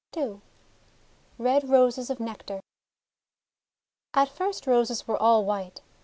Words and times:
n 0.17 0.41
RED 1.37 1.69
ROSES 1.69 2.09
OF 2.09 2.19
NECTAR 2.19 2.59
AT 4.15 4.29
first 4.29 4.65
Roses 4.65 5.07
were 5.07 5.21
all 5.21 5.45
white. 5.45 5.81